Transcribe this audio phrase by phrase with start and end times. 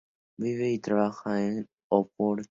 [0.01, 0.01] João Machado
[0.39, 2.39] vive y trabaja en Oporto.